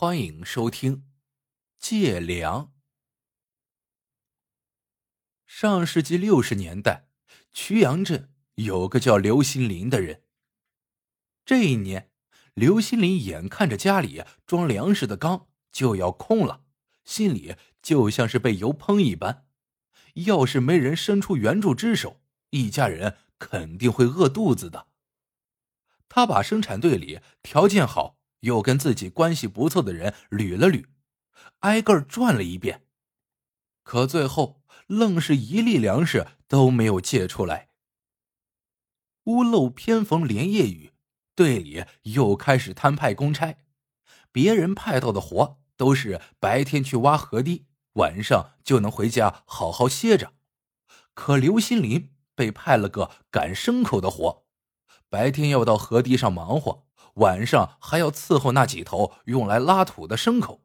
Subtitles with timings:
[0.00, 0.96] 欢迎收听
[1.76, 2.66] 《借粮》。
[5.44, 7.08] 上世纪六十年代，
[7.52, 10.22] 曲阳镇有个叫刘新林的人。
[11.44, 12.12] 这一年，
[12.54, 16.62] 刘新林眼看着家里装粮食的缸就要空了，
[17.04, 19.48] 心里就像是被油烹一般。
[20.14, 24.86] 要是没人伸出援助之手，一家人肯定会饿肚子的。
[26.08, 28.17] 他把生产队里条件好。
[28.40, 30.86] 又跟自己关系不错的人捋了捋，
[31.60, 32.86] 挨个转了一遍，
[33.82, 37.68] 可最后愣是一粒粮食都没有借出来。
[39.24, 40.92] 屋漏偏逢连夜雨，
[41.34, 43.58] 队里又开始摊派公差，
[44.32, 50.32] 别人派到的活都是白天去挖河堤，晚上就能回家好好歇着。
[51.12, 54.46] 可刘新林被派了个赶牲口的活，
[55.10, 56.87] 白天要到河堤上忙活。
[57.18, 60.64] 晚上还要伺候那几头用来拉土的牲口。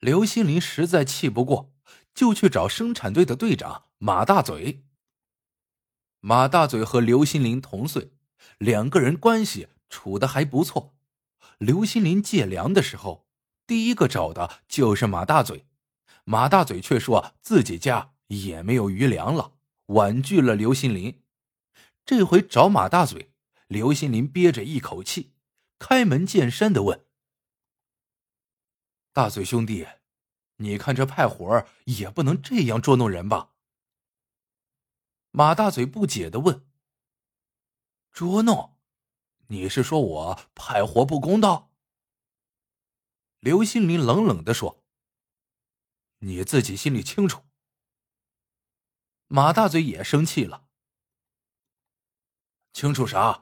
[0.00, 1.72] 刘新林实在气不过，
[2.14, 4.84] 就去找生产队的队长马大嘴。
[6.20, 8.12] 马大嘴和刘新林同岁，
[8.58, 10.94] 两个人关系处的还不错。
[11.58, 13.26] 刘新林借粮的时候，
[13.66, 15.66] 第一个找的就是马大嘴，
[16.24, 19.52] 马大嘴却说自己家也没有余粮了，
[19.86, 21.22] 婉拒了刘新林。
[22.06, 23.33] 这回找马大嘴。
[23.74, 25.32] 刘新林憋着一口气，
[25.80, 27.08] 开门见山的问
[29.12, 29.84] ：“大嘴兄弟，
[30.58, 33.56] 你看这派活也不能这样捉弄人吧？”
[35.32, 36.64] 马大嘴不解的问
[38.14, 38.78] ：“捉弄？
[39.48, 41.72] 你是说我派活不公道？”
[43.40, 44.84] 刘新林冷冷的说
[46.22, 47.42] ：“你自己心里清楚。”
[49.26, 50.68] 马大嘴也生气了
[52.72, 53.40] ：“清楚啥？”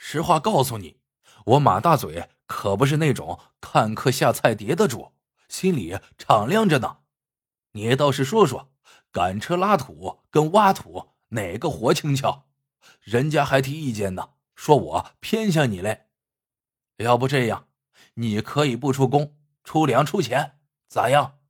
[0.00, 1.00] 实话告诉你，
[1.44, 5.12] 我马大嘴可不是那种看客下菜碟的主，
[5.48, 6.98] 心里敞亮着呢。
[7.72, 8.70] 你倒是说说，
[9.10, 12.46] 赶车拉土跟挖土哪个活轻巧？
[13.00, 16.06] 人家还提意见呢，说我偏向你嘞。
[16.98, 17.66] 要不这样，
[18.14, 21.40] 你可以不出工，出粮出钱，咋样？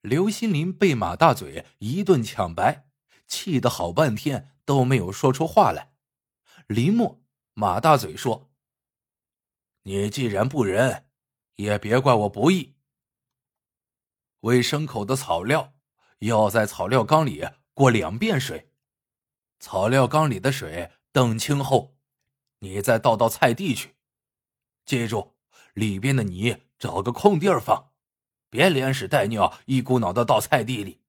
[0.00, 2.88] 刘新林被马大嘴一顿抢白，
[3.28, 5.91] 气得好半天都没有说出话来。
[6.68, 7.22] 林默，
[7.54, 8.50] 马大嘴说
[9.82, 11.08] ：“你既然不仁，
[11.56, 12.76] 也别怪我不义。
[14.40, 15.74] 喂牲口的草料
[16.20, 18.72] 要在草料缸里过两遍水，
[19.60, 21.96] 草料缸里的水等清后，
[22.60, 23.96] 你再倒到菜地去。
[24.84, 25.36] 记住，
[25.74, 27.92] 里边的泥找个空地儿放，
[28.50, 31.02] 别连屎带尿一股脑的倒菜地里。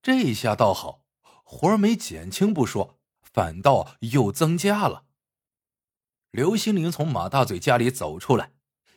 [0.00, 1.04] 这下倒好，
[1.42, 3.00] 活儿没减轻不说。”
[3.34, 5.06] 反倒又增加了。
[6.30, 8.52] 刘新林从马大嘴家里走出来，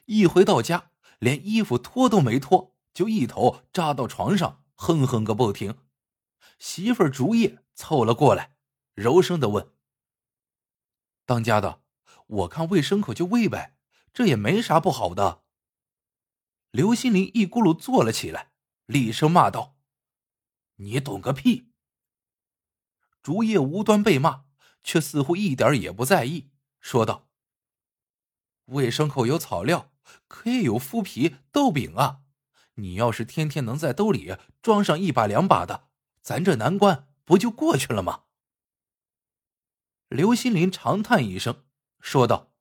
[0.06, 5.80] 一回到家，连衣服脱都没脱，就一头扎到床上，哼哼个不停。
[6.60, 8.56] 媳妇儿竹叶凑了过来，
[8.94, 9.74] 柔声的问
[11.26, 11.82] ：“当家的，
[12.28, 13.76] 我看喂牲口就喂呗，
[14.14, 15.44] 这也没啥不好的。”
[16.70, 18.52] 刘新林一咕噜坐了起来，
[18.86, 19.78] 厉声骂道
[20.78, 21.67] ：“你懂个屁！”
[23.28, 24.46] 竹叶无端被骂，
[24.86, 26.50] 却似乎一点也不在意，
[26.80, 27.28] 说道
[28.72, 29.92] ：“喂牲口有草料，
[30.30, 32.22] 可以有麸皮、豆饼啊！
[32.76, 35.90] 你要是天天能在兜里装上一把两把的，
[36.22, 38.24] 咱这难关不就过去了吗？”
[40.08, 41.66] 刘新林长叹一声，
[42.00, 42.54] 说道：“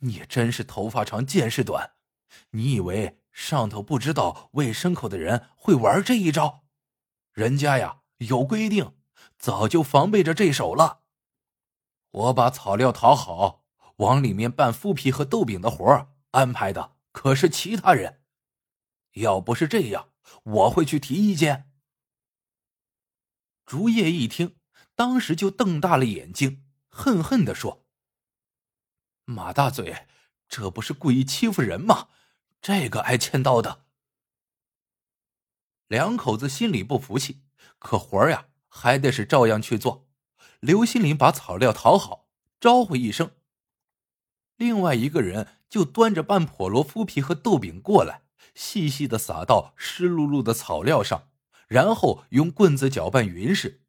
[0.00, 1.96] 你真是头发长见识短！
[2.52, 6.64] 你以为上头不知道喂牲口的人会玩这一招？
[7.34, 8.94] 人家呀有规定。”
[9.38, 11.02] 早就防备着这手了。
[12.10, 13.64] 我把草料淘好，
[13.96, 18.22] 往里面拌麸皮和豆饼的活儿安排的可是其他人。
[19.12, 21.70] 要不是这样，我会去提意见。
[23.64, 24.56] 竹叶一听，
[24.94, 27.86] 当时就瞪大了眼睛，恨恨的说
[29.24, 30.06] ：“马大嘴，
[30.48, 32.08] 这不是故意欺负人吗？
[32.60, 33.86] 这个挨千刀的。”
[35.88, 37.42] 两口子心里不服气，
[37.78, 38.48] 可活儿呀。
[38.76, 40.06] 还得是照样去做。
[40.60, 42.28] 刘新林把草料淘好，
[42.60, 43.30] 招呼一声，
[44.56, 48.24] 另外一个人就端着半破箩麸皮和豆饼过来，
[48.54, 51.30] 细细的撒到湿漉漉的草料上，
[51.68, 53.82] 然后用棍子搅拌匀实。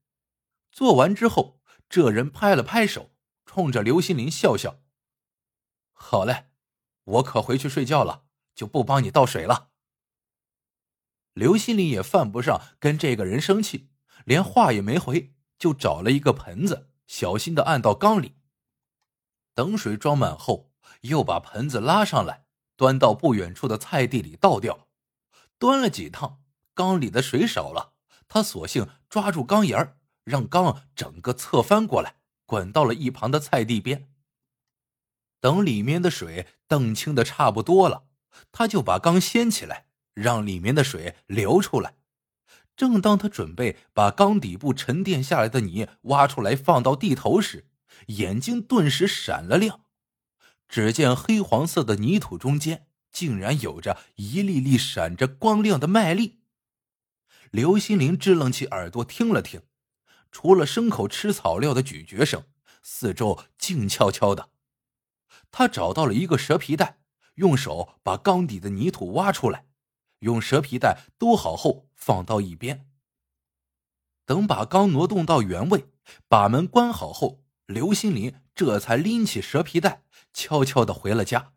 [0.72, 3.12] 做完之后，这人拍了拍手，
[3.46, 4.82] 冲着刘新林笑笑
[5.92, 6.48] ：“好嘞，
[7.04, 8.26] 我可回去睡觉了，
[8.56, 9.72] 就不帮你倒水了。”
[11.34, 13.90] 刘新林也犯不上跟这个人生气。
[14.28, 18.36] 连话也没回，就找了一个盆子，小心的按到缸里。
[19.54, 22.46] 等水装满后，又把盆子拉上来，
[22.76, 24.90] 端到不远处的菜地里倒掉。
[25.58, 26.44] 端了几趟，
[26.74, 27.94] 缸里的水少了，
[28.28, 34.12] 他索性抓住缸沿儿，让缸整个侧翻过来，滚到了一旁的菜地边。
[35.40, 38.04] 等里面的水澄清的差不多了，
[38.52, 41.96] 他就把缸掀起来，让里面的水流出来。
[42.78, 47.68] 正当他准备把缸底部沉淀下来的泥挖出来放到地头时，
[48.08, 49.82] 眼睛顿时闪了亮。
[50.70, 56.42] 只见黑黄色的泥土中间，竟然有着一粒粒闪着光亮的麦粒。
[57.50, 59.64] 刘心凌支棱起耳朵听了听，
[60.32, 62.44] 除了牲口吃草料的咀嚼声，
[62.84, 64.50] 四周静悄悄的。
[65.50, 67.00] 他找到了一个蛇皮袋，
[67.36, 69.66] 用手把缸底的泥土挖出来，
[70.20, 72.88] 用蛇皮袋兜好后放到一边。
[74.26, 75.90] 等把缸挪动到原位，
[76.30, 81.52] 把门关好后，刘心林这才拎起蛇皮袋，悄悄的回了家。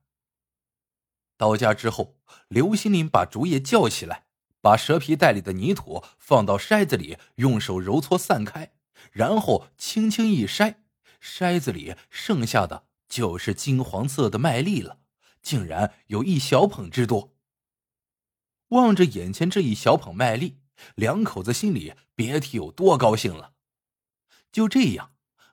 [1.36, 2.16] 到家之后，
[2.48, 4.26] 刘心林把竹叶叫起来，
[4.60, 8.72] 把蛇皮袋里的泥土放到筛子里，用手揉搓散开，
[9.12, 10.76] 然后轻轻一筛，
[11.22, 12.86] 筛子里剩下的。
[13.08, 15.00] 就是金黄色的麦粒了，
[15.42, 17.34] 竟然有一小捧之多。
[18.70, 20.58] 望着眼前这一小捧麦粒，
[20.96, 23.52] 两口子心里别提有多高兴了。
[24.50, 25.12] 就这样，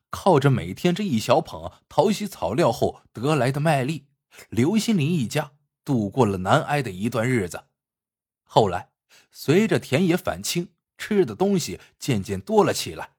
[0.09, 4.07] 靠着每天这一小捧淘洗草料后得来的麦粒，
[4.49, 5.51] 刘心林一家
[5.85, 7.65] 度过了难挨的一段日子。
[8.43, 8.89] 后来，
[9.31, 13.11] 随着田野返青，吃的东西渐渐多了起来。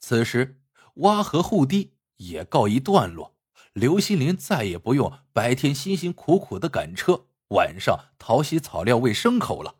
[0.00, 0.60] 此时，
[0.94, 1.92] 挖河护堤。
[2.20, 3.34] 也告一段落，
[3.72, 9.76] 刘心林再也不用白天辛辛苦苦的赶车，晚上淘洗草料喂牲口了。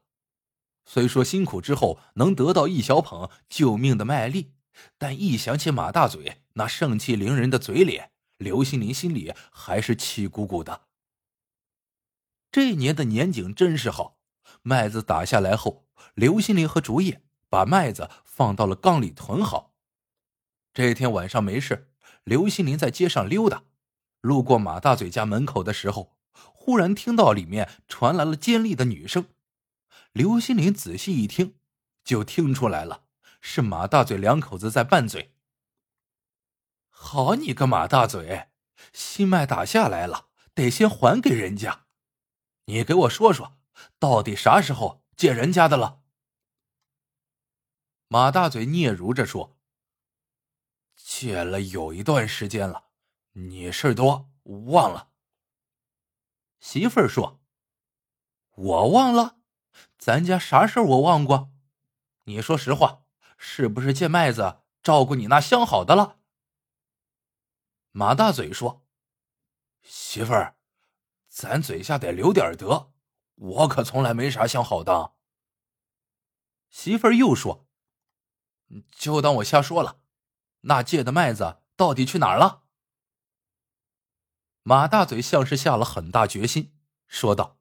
[0.84, 4.54] 虽说辛苦之后能得到一小捧救命的麦粒，
[4.98, 10.82] 但一想起马大嘴那盛气凌人的嘴脸，刘心林心里还是气鼓鼓的。
[12.50, 14.18] 这年的年景真是好，
[14.62, 19.74] 麦子打下来后，刘心林和竹叶把麦子放到了缸里囤好。
[20.74, 21.86] 这天晚上没事。
[22.24, 23.64] 刘心林在街上溜达，
[24.20, 26.16] 路过马大嘴家门口的时候，
[26.62, 29.30] 忽然听到里面传来了尖利的女声。
[30.12, 31.58] 刘心林仔细一听，
[32.04, 33.06] 就听出来了，
[33.40, 35.34] 是马大嘴两口子在拌嘴。
[36.90, 38.50] 好你个马大嘴，
[38.92, 41.86] 心脉打下来了，得先还给人家。
[42.66, 43.56] 你给我说说，
[43.98, 46.02] 到底啥时候借人家的了？
[48.08, 49.56] 马大嘴嗫嚅着说。
[50.94, 52.90] 借了有一段时间了，
[53.32, 55.09] 你事多忘了。
[56.60, 57.40] 媳妇儿说
[58.54, 59.38] ：“我忘了，
[59.98, 61.50] 咱家啥事儿我忘过？
[62.24, 63.02] 你说实话，
[63.36, 66.18] 是不是借麦子照顾你那相好的了？”
[67.92, 68.86] 马大嘴说
[69.82, 70.56] ：“媳妇儿，
[71.28, 72.92] 咱嘴下得留点德，
[73.34, 75.14] 我可从来没啥相好的。”
[76.70, 77.66] 媳妇儿又说
[78.92, 80.00] ：“就当我瞎说了。”
[80.64, 82.59] 那借的麦子到底去哪儿了？
[84.62, 86.76] 马大嘴像是下了很大决心，
[87.06, 87.58] 说道：“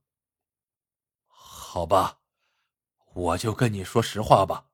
[1.26, 2.20] 好吧，
[3.14, 4.68] 我就跟你说实话吧。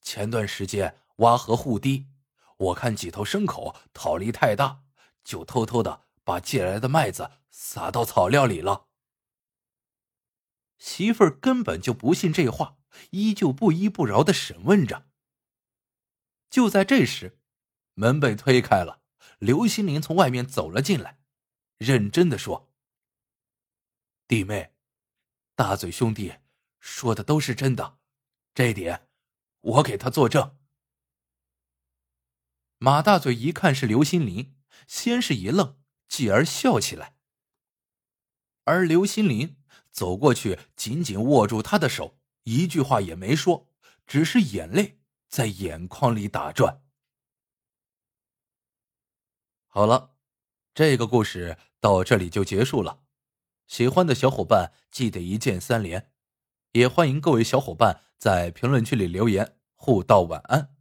[0.00, 2.08] 前段时间挖河护堤，
[2.56, 4.84] 我看几头牲口逃离太大，
[5.22, 8.86] 就偷偷的把借来的麦子撒到草料里了。”
[10.78, 12.78] 媳妇儿根本就不信这话，
[13.10, 15.06] 依旧不依不饶的审问着。
[16.48, 17.36] 就在这时。
[17.94, 19.02] 门被推开了，
[19.38, 21.19] 刘心凌从外面走了进来，
[21.80, 22.70] 认真的说
[24.28, 24.74] ：“弟妹，
[25.54, 26.34] 大嘴兄弟
[26.78, 27.98] 说的都是真的，
[28.52, 29.08] 这点
[29.60, 30.58] 我给他作证。”
[32.76, 34.54] 马大嘴一看是刘心林，
[34.86, 37.16] 先是一愣，继而笑起来。
[38.64, 39.56] 而刘心林
[39.90, 43.72] 走过去，紧紧握住他的手，一句话也没说，
[44.06, 46.84] 只是眼泪在眼眶里打转。
[49.66, 50.18] 好了，
[50.72, 53.00] 这个故事到这里就结束了。
[53.66, 56.10] 喜欢的小伙伴记得一键三连，
[56.72, 60.74] 也欢迎各位小伙伴在评论区里留言互道晚安。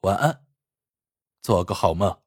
[0.00, 0.46] 晚安，
[1.42, 2.20] 做个好梦。